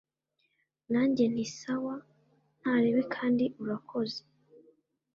[0.91, 1.95] nanjye nti sawa
[2.59, 4.19] ntaribi kandi urakoze